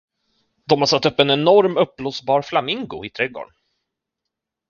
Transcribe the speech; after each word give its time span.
De 0.65 0.79
har 0.79 0.85
satt 0.91 1.05
upp 1.05 1.19
en 1.19 1.29
enorm, 1.33 1.77
uppblåsbar 1.77 2.41
flamingo 2.41 3.05
i 3.05 3.09
trädgården. 3.09 3.53